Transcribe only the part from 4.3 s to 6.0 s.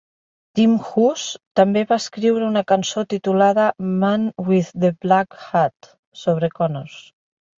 With The Black Hat"